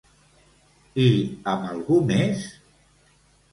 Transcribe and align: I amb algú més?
I 1.03 1.11
amb 1.53 1.69
algú 1.75 2.01
més? 2.15 2.49